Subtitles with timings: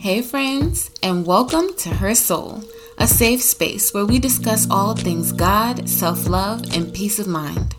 [0.00, 2.62] Hey, friends, and welcome to Her Soul,
[2.98, 7.74] a safe space where we discuss all things God, self love, and peace of mind.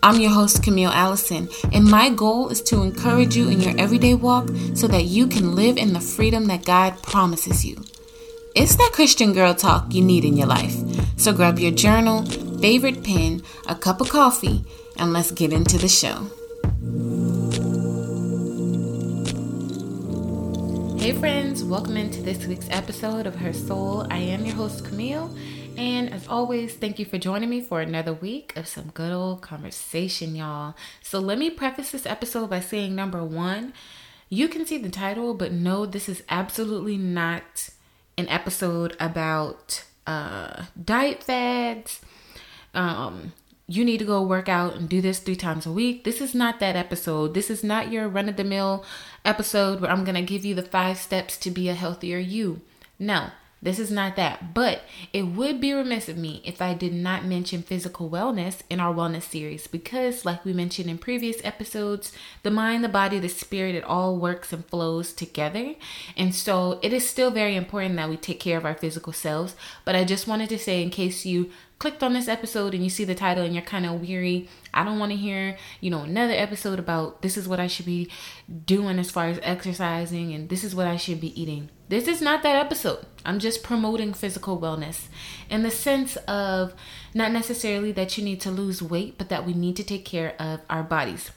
[0.00, 4.14] I'm your host, Camille Allison, and my goal is to encourage you in your everyday
[4.14, 7.82] walk so that you can live in the freedom that God promises you.
[8.54, 10.76] It's that Christian girl talk you need in your life.
[11.18, 12.24] So grab your journal,
[12.60, 14.64] favorite pen, a cup of coffee,
[14.96, 16.30] and let's get into the show.
[21.06, 24.08] Hey, friends, welcome into this week's episode of Her Soul.
[24.10, 25.32] I am your host, Camille,
[25.76, 29.40] and as always, thank you for joining me for another week of some good old
[29.40, 30.74] conversation, y'all.
[31.02, 33.72] So, let me preface this episode by saying number one,
[34.30, 37.68] you can see the title, but no, this is absolutely not
[38.18, 42.00] an episode about uh, diet fads.
[42.74, 43.32] Um,
[43.68, 46.04] you need to go work out and do this three times a week.
[46.04, 47.34] This is not that episode.
[47.34, 48.84] This is not your run of the mill
[49.24, 52.60] episode where I'm going to give you the five steps to be a healthier you.
[52.98, 53.30] No,
[53.62, 54.52] this is not that.
[54.54, 58.80] But it would be remiss of me if I did not mention physical wellness in
[58.80, 63.28] our wellness series because, like we mentioned in previous episodes, the mind, the body, the
[63.28, 65.74] spirit, it all works and flows together.
[66.16, 69.56] And so it is still very important that we take care of our physical selves.
[69.84, 72.90] But I just wanted to say, in case you clicked on this episode and you
[72.90, 76.02] see the title and you're kind of weary, I don't want to hear, you know,
[76.02, 78.10] another episode about this is what I should be
[78.66, 81.70] doing as far as exercising and this is what I should be eating.
[81.88, 83.06] This is not that episode.
[83.24, 85.06] I'm just promoting physical wellness
[85.48, 86.74] in the sense of
[87.14, 90.34] not necessarily that you need to lose weight, but that we need to take care
[90.40, 91.30] of our bodies.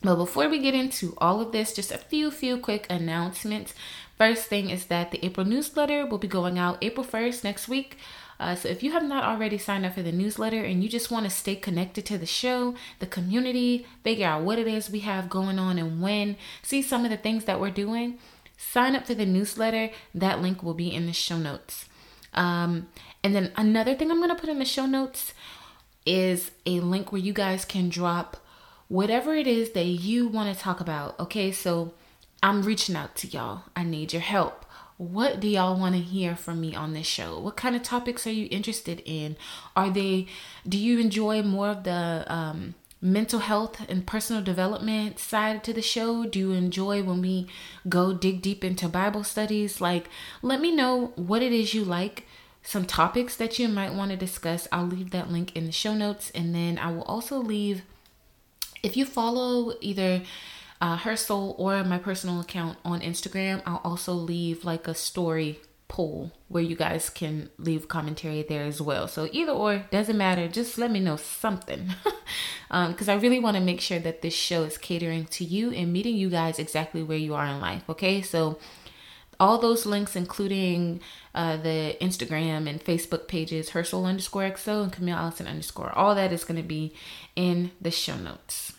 [0.00, 3.74] But before we get into all of this, just a few, few quick announcements.
[4.16, 7.96] First thing is that the April newsletter will be going out April 1st next week.
[8.38, 11.10] Uh, so if you have not already signed up for the newsletter and you just
[11.10, 15.00] want to stay connected to the show, the community, figure out what it is we
[15.00, 18.18] have going on and when, see some of the things that we're doing,
[18.70, 19.90] sign up for the newsletter.
[20.14, 21.86] That link will be in the show notes.
[22.32, 22.88] Um,
[23.22, 25.34] and then another thing I'm going to put in the show notes
[26.04, 28.36] is a link where you guys can drop
[28.88, 31.18] whatever it is that you want to talk about.
[31.18, 31.94] Okay, so
[32.42, 33.62] I'm reaching out to y'all.
[33.74, 34.64] I need your help
[34.96, 37.38] what do y'all want to hear from me on this show?
[37.40, 39.36] What kind of topics are you interested in?
[39.74, 40.26] Are they,
[40.68, 45.82] do you enjoy more of the um, mental health and personal development side to the
[45.82, 46.24] show?
[46.24, 47.46] Do you enjoy when we
[47.86, 49.78] go dig deep into Bible studies?
[49.80, 50.08] Like,
[50.40, 52.24] let me know what it is you like,
[52.62, 54.66] some topics that you might want to discuss.
[54.72, 56.32] I'll leave that link in the show notes.
[56.34, 57.82] And then I will also leave,
[58.82, 60.22] if you follow either
[60.80, 65.60] uh, her soul or my personal account on Instagram, I'll also leave like a story
[65.88, 69.06] poll where you guys can leave commentary there as well.
[69.08, 70.48] So either or doesn't matter.
[70.48, 71.94] Just let me know something
[72.68, 75.70] because um, I really want to make sure that this show is catering to you
[75.72, 77.82] and meeting you guys exactly where you are in life.
[77.88, 78.58] Okay, so
[79.40, 81.00] all those links, including
[81.34, 86.14] uh, the Instagram and Facebook pages, her soul underscore XO and Camille Allison underscore, all
[86.14, 86.94] that is going to be
[87.34, 88.72] in the show notes.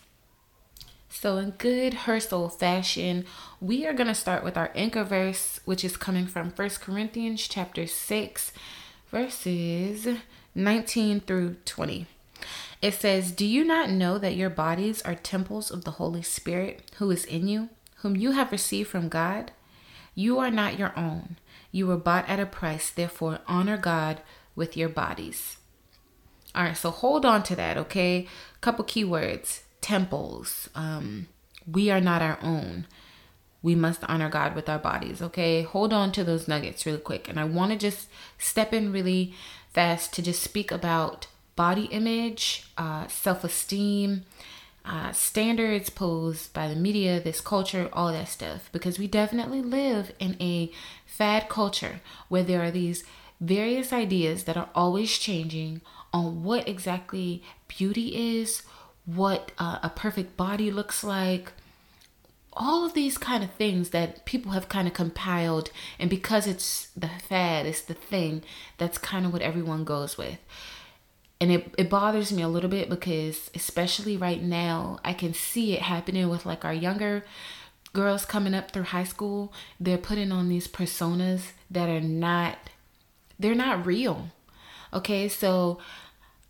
[1.18, 3.26] So, in good her soul fashion,
[3.62, 7.48] we are going to start with our anchor verse, which is coming from First Corinthians
[7.48, 8.52] chapter 6,
[9.12, 10.08] verses
[10.54, 12.06] 19 through 20.
[12.82, 16.92] It says, Do you not know that your bodies are temples of the Holy Spirit
[16.98, 19.52] who is in you, whom you have received from God?
[20.16, 21.38] You are not your own.
[21.72, 24.20] You were bought at a price, therefore, honor God
[24.54, 25.60] with your bodies.
[26.54, 28.28] All right, so hold on to that, okay?
[28.60, 30.68] Couple keywords temples.
[30.74, 31.28] Um,
[31.72, 32.88] we are not our own.
[33.62, 35.62] We must honor God with our bodies, okay?
[35.62, 37.30] Hold on to those nuggets really quick.
[37.30, 38.08] And I want to just
[38.40, 39.36] step in really
[39.74, 44.24] fast to just speak about body image, uh, self esteem,
[44.84, 48.70] uh, standards posed by the media, this culture, all that stuff.
[48.72, 50.72] Because we definitely live in a
[51.06, 53.04] fad culture where there are these
[53.40, 55.82] various ideas that are always changing
[56.12, 58.64] on what exactly beauty is,
[59.06, 61.54] what uh, a perfect body looks like.
[62.54, 66.88] All of these kind of things that people have kind of compiled and because it's
[66.96, 68.44] the fad it's the thing
[68.78, 70.40] that's kind of what everyone goes with.
[71.42, 75.74] And it, it bothers me a little bit because especially right now i can see
[75.74, 77.26] it happening with like our younger
[77.96, 79.52] girls coming up through high school.
[79.80, 82.60] They're putting on these personas that are not
[83.40, 84.30] they're not real.
[84.94, 85.80] Okay so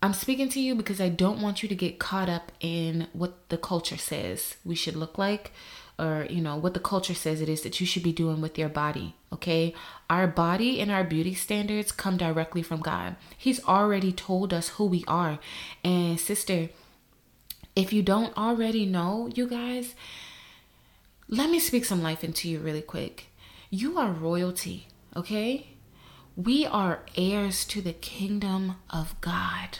[0.06, 3.48] I'm speaking to you because I don't want you to get caught up in what
[3.48, 5.50] the culture says we should look like
[5.98, 8.58] or you know what the culture says it is that you should be doing with
[8.58, 9.74] your body okay
[10.08, 14.84] our body and our beauty standards come directly from god he's already told us who
[14.84, 15.38] we are
[15.82, 16.68] and sister
[17.74, 19.94] if you don't already know you guys
[21.28, 23.26] let me speak some life into you really quick
[23.70, 25.68] You are royalty, okay?
[26.36, 29.78] We are heirs to the kingdom of God.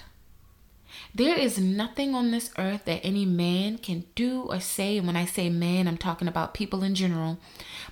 [1.16, 4.98] There is nothing on this earth that any man can do or say.
[4.98, 7.38] And when I say man, I'm talking about people in general.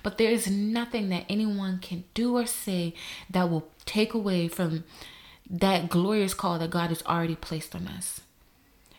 [0.03, 2.93] But there is nothing that anyone can do or say
[3.31, 4.83] that will take away from
[5.49, 8.21] that glorious call that God has already placed on us.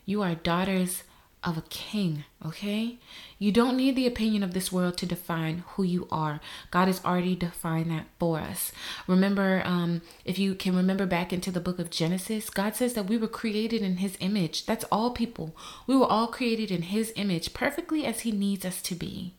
[0.04, 1.04] You are daughters
[1.46, 2.98] of a king, okay?
[3.38, 6.40] You don't need the opinion of this world to define who you are.
[6.72, 8.72] God has already defined that for us.
[9.06, 13.06] Remember, um, if you can remember back into the book of Genesis, God says that
[13.06, 14.66] we were created in His image.
[14.66, 15.54] That's all people.
[15.86, 19.34] We were all created in His image, perfectly as He needs us to be.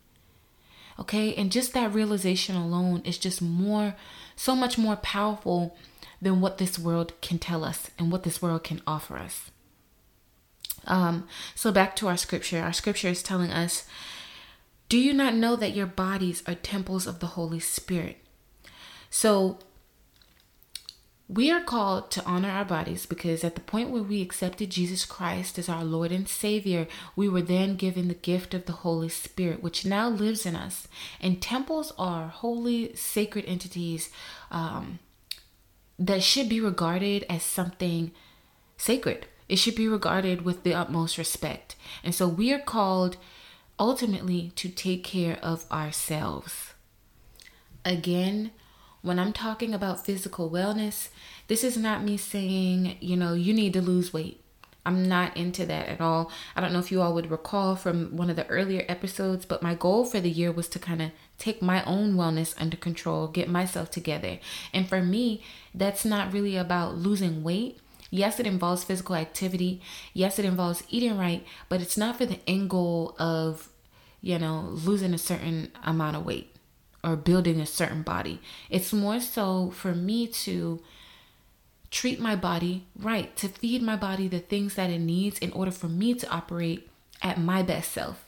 [0.97, 1.35] Okay?
[1.35, 3.95] And just that realization alone is just more,
[4.37, 5.75] so much more powerful
[6.21, 9.51] than what this world can tell us and what this world can offer us.
[10.87, 12.61] Um, so back to our scripture.
[12.61, 13.85] Our scripture is telling us,
[14.89, 18.17] Do you not know that your bodies are temples of the Holy Spirit?
[19.09, 19.59] So
[21.29, 25.05] we are called to honor our bodies because at the point where we accepted Jesus
[25.05, 26.87] Christ as our Lord and Savior,
[27.17, 30.87] we were then given the gift of the Holy Spirit, which now lives in us.
[31.19, 34.09] And temples are holy, sacred entities
[34.51, 34.99] um,
[35.99, 38.11] that should be regarded as something
[38.77, 39.27] sacred.
[39.49, 41.75] It should be regarded with the utmost respect.
[42.03, 43.17] And so we are called
[43.79, 46.73] ultimately to take care of ourselves.
[47.85, 48.51] Again,
[49.01, 51.09] when I'm talking about physical wellness,
[51.47, 54.41] this is not me saying, you know, you need to lose weight.
[54.85, 56.31] I'm not into that at all.
[56.55, 59.61] I don't know if you all would recall from one of the earlier episodes, but
[59.61, 63.27] my goal for the year was to kind of take my own wellness under control,
[63.27, 64.39] get myself together.
[64.73, 65.43] And for me,
[65.75, 67.79] that's not really about losing weight.
[68.09, 69.81] Yes, it involves physical activity.
[70.13, 73.69] Yes, it involves eating right, but it's not for the end goal of,
[74.21, 76.55] you know, losing a certain amount of weight
[77.03, 78.39] or building a certain body.
[78.69, 80.81] It's more so for me to
[81.89, 85.71] treat my body right, to feed my body the things that it needs in order
[85.71, 86.89] for me to operate
[87.21, 88.23] at my best self.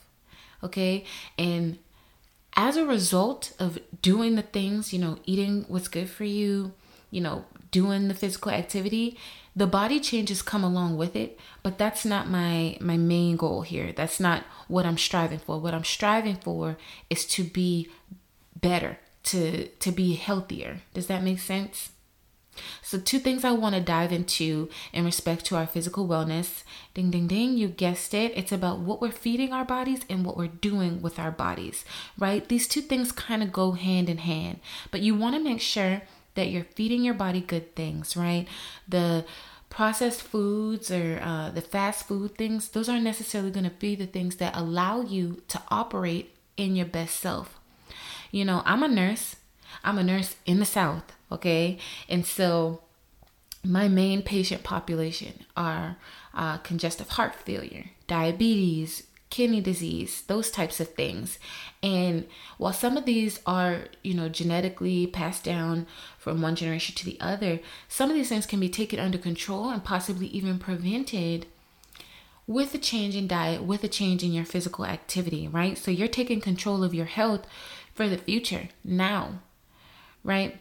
[0.62, 1.04] Okay?
[1.38, 1.78] And
[2.56, 6.72] as a result of doing the things, you know, eating what's good for you,
[7.10, 9.18] you know, doing the physical activity,
[9.54, 13.92] the body changes come along with it, but that's not my my main goal here.
[13.92, 15.58] That's not what I'm striving for.
[15.58, 16.76] What I'm striving for
[17.08, 17.88] is to be
[18.60, 20.80] better, to to be healthier.
[20.94, 21.90] Does that make sense?
[22.82, 26.62] So, two things I want to dive into in respect to our physical wellness.
[26.94, 28.32] Ding, ding, ding, you guessed it.
[28.36, 31.84] It's about what we're feeding our bodies and what we're doing with our bodies,
[32.18, 32.46] right?
[32.48, 34.60] These two things kind of go hand in hand,
[34.90, 36.02] but you want to make sure
[36.34, 38.46] that you're feeding your body good things, right?
[38.88, 39.24] The
[39.68, 44.06] processed foods or uh, the fast food things, those aren't necessarily going to be the
[44.06, 47.58] things that allow you to operate in your best self.
[48.30, 49.36] You know, I'm a nurse.
[49.84, 51.78] I'm a nurse in the South, okay?
[52.08, 52.82] And so
[53.64, 55.96] my main patient population are
[56.34, 61.38] uh, congestive heart failure, diabetes, kidney disease, those types of things.
[61.82, 62.26] And
[62.58, 65.86] while some of these are, you know, genetically passed down
[66.18, 69.70] from one generation to the other, some of these things can be taken under control
[69.70, 71.46] and possibly even prevented
[72.46, 75.78] with a change in diet, with a change in your physical activity, right?
[75.78, 77.46] So you're taking control of your health
[77.94, 79.40] for the future now,
[80.24, 80.58] right?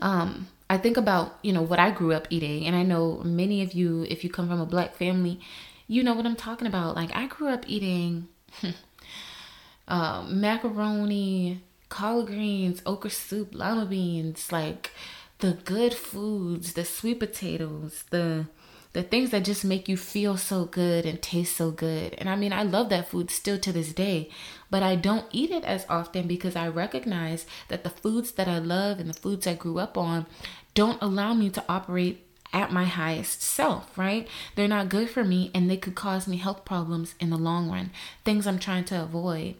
[0.00, 3.62] Um, I think about, you know, what I grew up eating, and I know many
[3.62, 5.38] of you, if you come from a black family,
[5.86, 6.96] you know what I'm talking about.
[6.96, 8.28] Like I grew up eating
[9.88, 14.90] uh, macaroni, collard greens, okra soup, lima beans, like
[15.38, 18.46] the good foods, the sweet potatoes, the
[18.92, 22.14] the things that just make you feel so good and taste so good.
[22.18, 24.28] And I mean, I love that food still to this day,
[24.70, 28.58] but I don't eat it as often because I recognize that the foods that I
[28.58, 30.26] love and the foods I grew up on
[30.74, 34.28] don't allow me to operate at my highest self, right?
[34.54, 37.70] They're not good for me and they could cause me health problems in the long
[37.70, 37.90] run,
[38.24, 39.56] things I'm trying to avoid.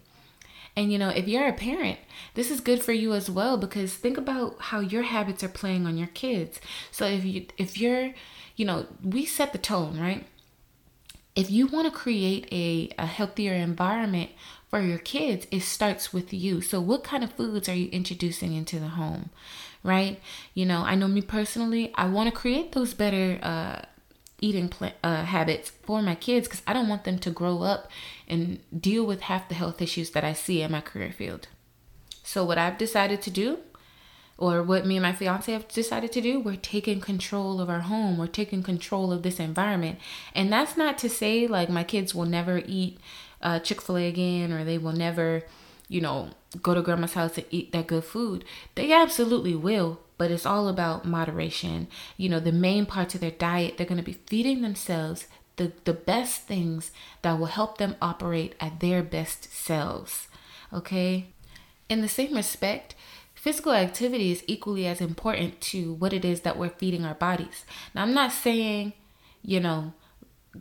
[0.77, 1.99] And you know, if you're a parent,
[2.35, 5.87] this is good for you as well because think about how your habits are playing
[5.87, 6.61] on your kids.
[6.91, 8.13] So if you if you're,
[8.57, 10.27] you know, we set the tone, right?
[11.35, 14.31] If you want to create a, a healthier environment
[14.73, 16.61] for your kids, it starts with you.
[16.61, 19.31] So what kind of foods are you introducing into the home?
[19.83, 20.21] right?
[20.55, 23.83] You know, I know me personally, I want to create those better uh,
[24.41, 27.91] eating pl- uh, habits for my kids because I don't want them to grow up
[28.29, 31.49] and deal with half the health issues that I see in my career field.
[32.23, 33.59] So, what I've decided to do,
[34.39, 37.81] or what me and my fiance have decided to do, we're taking control of our
[37.81, 38.17] home.
[38.17, 39.99] We're taking control of this environment.
[40.35, 42.99] And that's not to say like my kids will never eat
[43.43, 45.45] uh, Chick fil A again or they will never
[45.93, 46.31] you know,
[46.63, 48.47] go to grandma's house and eat that good food.
[48.75, 51.87] They absolutely will, but it's all about moderation.
[52.17, 55.73] You know, the main parts of their diet, they're going to be feeding themselves the,
[55.85, 60.29] the best things that will help them operate at their best selves.
[60.73, 61.27] Okay?
[61.91, 62.95] In the same respect,
[63.35, 67.67] physical activity is equally as important to what it is that we're feeding our bodies.
[67.95, 68.95] Now, I'm not saying,
[69.43, 69.93] you know,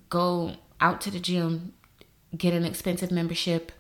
[0.10, 1.72] go out to the gym,
[2.38, 3.72] get an expensive membership,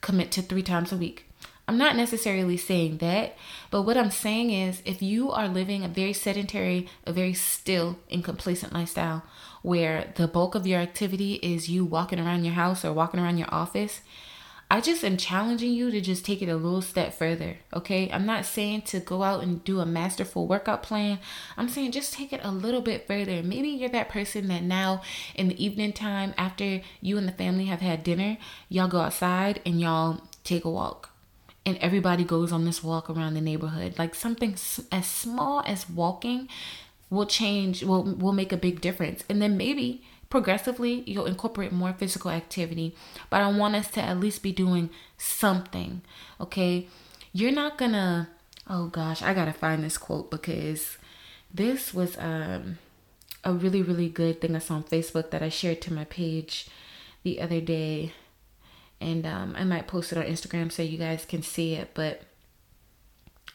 [0.00, 1.26] commit to three times a week.
[1.66, 3.36] I'm not necessarily saying that,
[3.70, 7.98] but what I'm saying is if you are living a very sedentary, a very still
[8.10, 9.22] and complacent lifestyle
[9.62, 13.38] where the bulk of your activity is you walking around your house or walking around
[13.38, 14.02] your office,
[14.70, 18.10] I just am challenging you to just take it a little step further, okay?
[18.10, 21.18] I'm not saying to go out and do a masterful workout plan.
[21.56, 23.42] I'm saying just take it a little bit further.
[23.42, 25.02] Maybe you're that person that now
[25.34, 29.60] in the evening time after you and the family have had dinner, y'all go outside
[29.66, 31.10] and y'all take a walk.
[31.66, 33.98] And everybody goes on this walk around the neighborhood.
[33.98, 34.56] Like something
[34.90, 36.48] as small as walking
[37.10, 39.24] will change, will will make a big difference.
[39.28, 40.02] And then maybe
[40.34, 42.92] progressively you'll incorporate more physical activity
[43.30, 46.02] but i want us to at least be doing something
[46.40, 46.88] okay
[47.32, 48.28] you're not gonna
[48.68, 50.98] oh gosh i gotta find this quote because
[51.54, 52.78] this was um
[53.44, 56.66] a really really good thing i saw on facebook that i shared to my page
[57.22, 58.12] the other day
[59.00, 62.22] and um, i might post it on instagram so you guys can see it but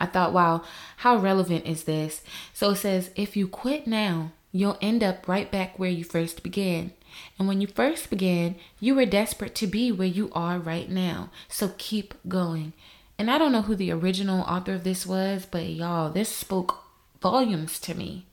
[0.01, 0.63] I thought, wow,
[0.95, 2.23] how relevant is this?
[2.53, 6.43] So it says, if you quit now, you'll end up right back where you first
[6.43, 6.91] began.
[7.37, 11.29] And when you first began, you were desperate to be where you are right now.
[11.47, 12.73] So keep going.
[13.17, 16.83] And I don't know who the original author of this was, but y'all, this spoke
[17.21, 18.25] volumes to me.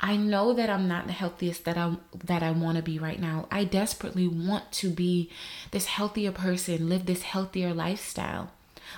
[0.00, 3.18] I know that I'm not the healthiest that I that I want to be right
[3.18, 3.46] now.
[3.50, 5.30] I desperately want to be
[5.70, 8.50] this healthier person, live this healthier lifestyle.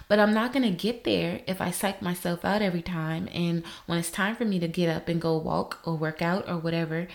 [0.09, 3.29] But I'm not going to get there if I psych myself out every time.
[3.33, 6.49] And when it's time for me to get up and go walk or work out
[6.49, 7.09] or whatever,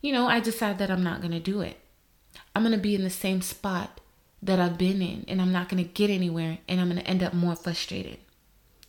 [0.00, 1.78] you know, I decide that I'm not going to do it.
[2.54, 4.00] I'm going to be in the same spot
[4.42, 7.08] that I've been in and I'm not going to get anywhere and I'm going to
[7.08, 8.18] end up more frustrated.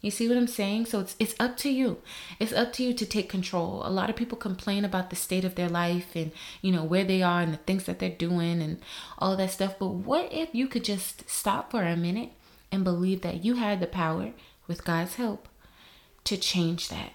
[0.02, 0.86] You see what I'm saying?
[0.86, 2.02] So it's it's up to you.
[2.40, 3.82] It's up to you to take control.
[3.86, 6.32] A lot of people complain about the state of their life and
[6.62, 8.80] you know where they are and the things that they're doing and
[9.18, 9.76] all that stuff.
[9.78, 12.32] But what if you could just stop for a minute
[12.72, 14.34] and believe that you had the power,
[14.68, 15.48] with God's help,
[16.24, 17.12] to change that.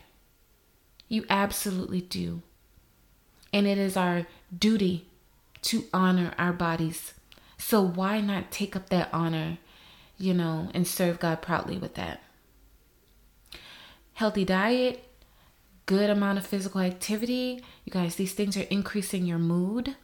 [1.09, 2.43] You absolutely do.
[3.53, 5.07] And it is our duty
[5.63, 7.15] to honor our bodies.
[7.57, 9.59] So why not take up that honor,
[10.19, 12.21] you know, and serve God proudly with that?
[14.15, 15.05] Healthy diet,
[15.87, 17.63] good amount of physical activity.
[17.85, 19.97] You guys, these things are increasing your mood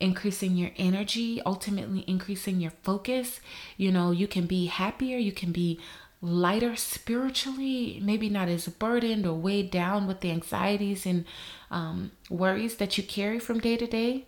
[0.00, 3.40] increasing your energy, ultimately increasing your focus.
[3.76, 5.78] You know, you can be happier, you can be
[6.22, 11.24] lighter spiritually, maybe not as burdened or weighed down with the anxieties and
[11.70, 14.26] um, worries that you carry from day to day.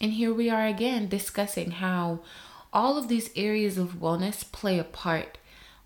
[0.00, 2.20] And here we are again discussing how
[2.72, 5.38] all of these areas of wellness play a part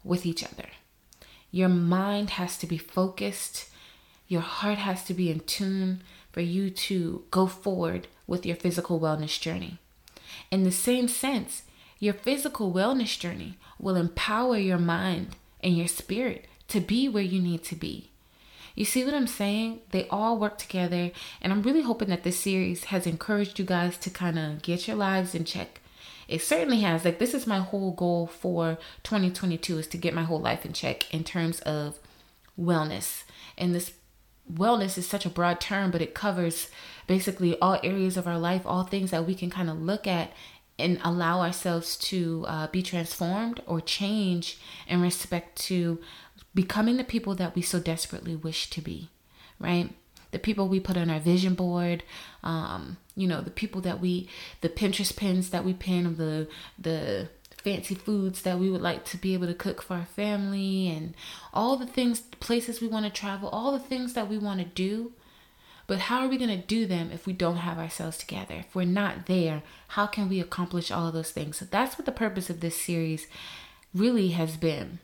[0.04, 0.68] with each other.
[1.50, 3.68] Your mind has to be focused,
[4.28, 9.00] your heart has to be in tune for you to go forward with your physical
[9.00, 9.78] wellness journey.
[10.50, 11.62] In the same sense,
[11.98, 17.40] your physical wellness journey will empower your mind and your spirit to be where you
[17.40, 18.10] need to be.
[18.74, 19.80] You see what I'm saying?
[19.90, 23.96] They all work together, and I'm really hoping that this series has encouraged you guys
[23.98, 25.80] to kind of get your lives in check.
[26.26, 27.04] It certainly has.
[27.04, 30.72] Like, this is my whole goal for 2022 is to get my whole life in
[30.72, 31.98] check in terms of
[32.58, 33.22] wellness.
[33.56, 33.92] And this
[34.52, 36.68] wellness is such a broad term, but it covers
[37.06, 40.32] basically all areas of our life, all things that we can kind of look at
[40.78, 44.58] and allow ourselves to uh, be transformed or change
[44.88, 46.00] in respect to
[46.54, 49.08] becoming the people that we so desperately wish to be,
[49.58, 49.90] right?
[50.32, 52.02] The people we put on our vision board,
[52.42, 54.28] um, you know, the people that we,
[54.62, 57.28] the Pinterest pins that we pin the the
[57.64, 61.14] fancy foods that we would like to be able to cook for our family and
[61.52, 64.66] all the things, places we want to travel, all the things that we want to
[64.66, 65.12] do.
[65.86, 68.56] But how are we going to do them if we don't have ourselves together?
[68.56, 71.58] If we're not there, how can we accomplish all of those things?
[71.58, 73.26] So that's what the purpose of this series
[73.94, 74.98] really has been.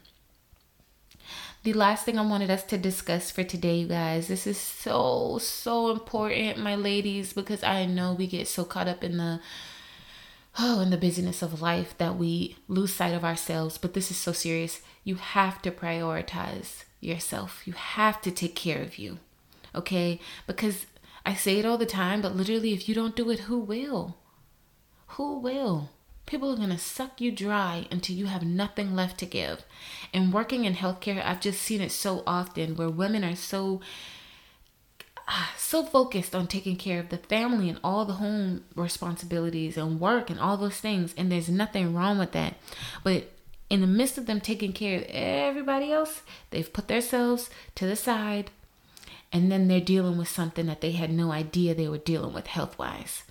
[1.63, 5.39] The last thing I wanted us to discuss for today, you guys, this is so,
[5.39, 9.41] so important, my ladies, because I know we get so caught up in the
[10.59, 13.79] oh, in the busyness of life that we lose sight of ourselves.
[13.79, 14.81] But this is so serious.
[15.05, 19.19] You have to prioritize yourself, you have to take care of you,
[19.75, 20.21] okay?
[20.47, 20.85] Because
[21.25, 24.17] I say it all the time, but literally, if you don't do it, who will?
[25.09, 25.91] Who will?
[26.31, 29.65] people are going to suck you dry until you have nothing left to give.
[30.15, 33.81] And working in healthcare, I've just seen it so often where women are so
[35.57, 40.31] so focused on taking care of the family and all the home responsibilities and work
[40.31, 42.55] and all those things and there's nothing wrong with that.
[43.05, 43.31] But
[43.69, 47.97] in the midst of them taking care of everybody else, they've put themselves to the
[47.97, 48.51] side
[49.33, 52.49] and then they're dealing with something that they had no idea they were dealing with
[52.49, 53.23] health wise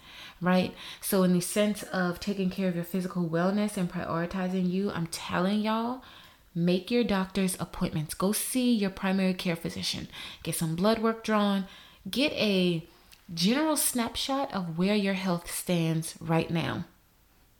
[0.41, 0.73] right?
[1.01, 5.07] So, in the sense of taking care of your physical wellness and prioritizing you, I'm
[5.07, 6.01] telling y'all,
[6.55, 8.13] make your doctor's appointments.
[8.13, 10.07] Go see your primary care physician.
[10.43, 11.65] Get some blood work drawn.
[12.09, 12.85] Get a
[13.33, 16.85] general snapshot of where your health stands right now.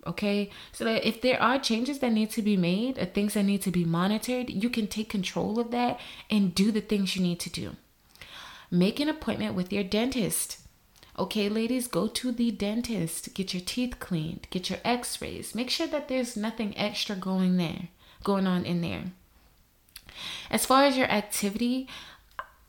[0.08, 3.44] Okay, so that if there are changes that need to be made or things that
[3.44, 7.22] need to be monitored, you can take control of that and do the things you
[7.22, 7.76] need to do.
[8.72, 10.60] Make an appointment with your dentist.
[11.18, 15.54] Okay, ladies, go to the dentist, get your teeth cleaned, get your x-rays.
[15.54, 17.90] Make sure that there's nothing extra going there,
[18.24, 19.12] going on in there.
[20.50, 21.90] As far as your activity,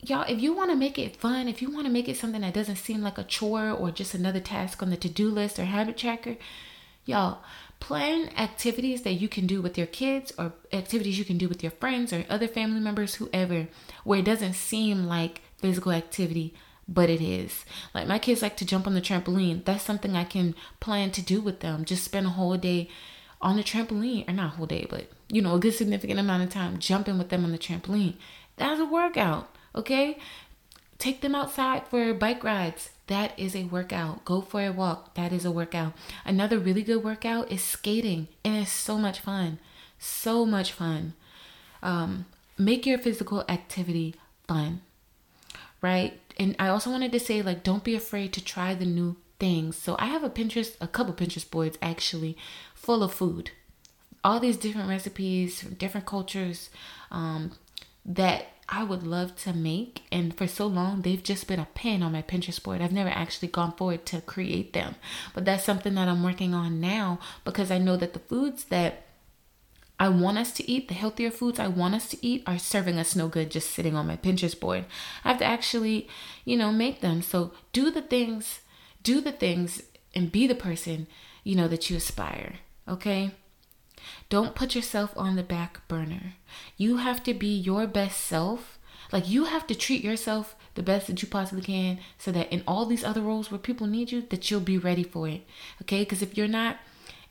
[0.03, 2.41] y'all, if you want to make it fun, if you want to make it something
[2.41, 5.65] that doesn't seem like a chore or just another task on the to-do list or
[5.65, 6.37] habit tracker,
[7.05, 7.39] y'all,
[7.79, 11.63] plan activities that you can do with your kids or activities you can do with
[11.63, 13.69] your friends or other family members, whoever,
[14.05, 16.55] where it doesn't seem like physical activity
[16.91, 17.65] but it is.
[17.95, 19.65] Like my kids like to jump on the trampoline.
[19.65, 21.85] That's something I can plan to do with them.
[21.85, 22.89] Just spend a whole day
[23.41, 26.43] on the trampoline, or not a whole day, but you know, a good significant amount
[26.43, 28.15] of time jumping with them on the trampoline.
[28.57, 30.19] That's a workout, okay?
[30.99, 32.91] Take them outside for bike rides.
[33.07, 34.25] That is a workout.
[34.25, 35.15] Go for a walk.
[35.15, 35.95] That is a workout.
[36.25, 39.59] Another really good workout is skating, and it's so much fun.
[39.99, 41.15] So much fun.
[41.83, 42.27] Um,
[42.59, 44.15] make your physical activity
[44.47, 44.83] fun,
[45.81, 46.21] right?
[46.41, 49.77] and I also wanted to say like don't be afraid to try the new things.
[49.77, 52.37] So I have a Pinterest, a couple Pinterest boards actually,
[52.75, 53.51] full of food,
[54.25, 56.71] all these different recipes from different cultures
[57.11, 57.53] um,
[58.07, 60.05] that I would love to make.
[60.13, 62.81] And for so long, they've just been a pin on my Pinterest board.
[62.81, 64.95] I've never actually gone forward to create them,
[65.35, 69.07] but that's something that I'm working on now because I know that the foods that
[69.99, 72.99] I want us to eat, the healthier foods I want us to eat are serving
[72.99, 74.87] us no good just sitting on my Pinterest board.
[75.25, 76.09] I have to actually,
[76.45, 77.21] you know, make them.
[77.23, 78.61] So do the things,
[79.03, 79.83] do the things
[80.15, 81.09] and be the person,
[81.43, 82.55] you know, that you aspire.
[82.89, 83.33] Okay?
[84.29, 86.35] Don't put yourself on the back burner.
[86.77, 88.79] You have to be your best self.
[89.13, 92.63] Like you have to treat yourself the best that you possibly can so that in
[92.67, 95.43] all these other roles where people need you that you'll be ready for it.
[95.83, 96.05] Okay?
[96.05, 96.79] Cuz if you're not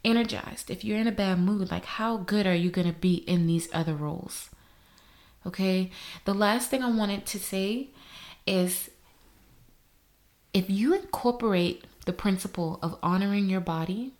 [0.04, 3.15] energized, if you're in a bad mood, like how good are you going to be
[3.15, 4.50] in these other roles?
[5.46, 5.92] Okay.
[6.26, 7.89] The last thing I wanted to say
[8.46, 8.89] is
[10.54, 14.13] if you incorporate the principle of honoring your body,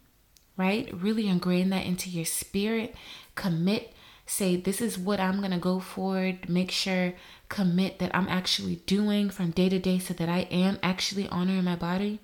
[0.60, 0.94] right?
[0.94, 2.94] Really ingrain that into your spirit,
[3.34, 3.94] commit,
[4.28, 7.14] say, this is what I'm going to go forward, make sure,
[7.48, 11.64] commit that I'm actually doing from day to day so that I am actually honoring
[11.64, 12.20] my body.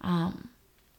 [0.00, 0.48] Um,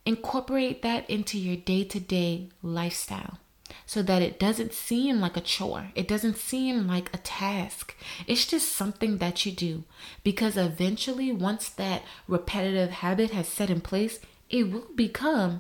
[0.07, 3.39] Incorporate that into your day to day lifestyle
[3.85, 5.91] so that it doesn't seem like a chore.
[5.95, 7.93] It doesn't seem like a task.
[8.25, 9.83] It's just something that you do
[10.23, 15.59] because eventually, once that repetitive habit has set in place, it will become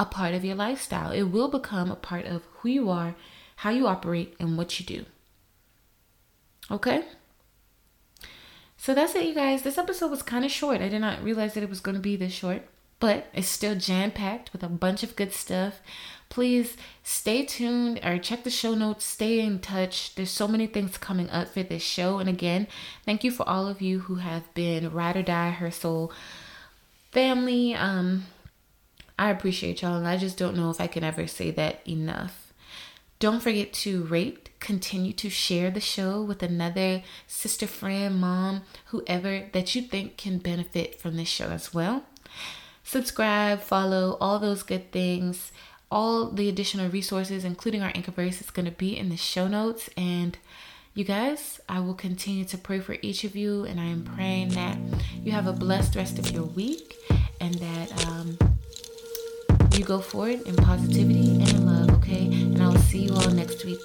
[0.00, 1.12] a part of your lifestyle.
[1.12, 3.14] It will become a part of who you are,
[3.56, 5.04] how you operate, and what you do.
[6.70, 7.04] Okay?
[8.76, 9.62] So that's it, you guys.
[9.62, 10.80] This episode was kind of short.
[10.80, 12.62] I did not realize that it was going to be this short
[13.00, 15.80] but it's still jam packed with a bunch of good stuff.
[16.28, 20.14] Please stay tuned or check the show notes, stay in touch.
[20.14, 22.18] There's so many things coming up for this show.
[22.18, 22.68] And again,
[23.04, 26.12] thank you for all of you who have been ride or die her soul
[27.10, 27.74] family.
[27.74, 28.26] Um,
[29.20, 32.52] I appreciate y'all, and I just don't know if I can ever say that enough.
[33.20, 39.44] Don't forget to rate, continue to share the show with another sister, friend, mom, whoever
[39.52, 42.04] that you think can benefit from this show as well
[42.90, 45.52] subscribe, follow, all those good things.
[45.92, 49.46] All the additional resources, including our anchor verse, is going to be in the show
[49.46, 49.88] notes.
[49.96, 50.36] And
[50.94, 54.50] you guys, I will continue to pray for each of you, and I am praying
[54.50, 54.76] that
[55.22, 56.96] you have a blessed rest of your week
[57.40, 58.38] and that um,
[59.80, 62.26] you go forward in positivity and in love, okay?
[62.26, 63.80] And I will see you all next week.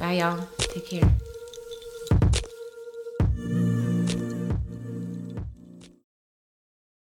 [0.00, 0.48] Bye, y'all.
[0.58, 1.25] Take care.